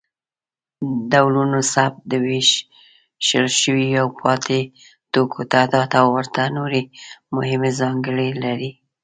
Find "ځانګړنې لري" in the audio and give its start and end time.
7.79-8.71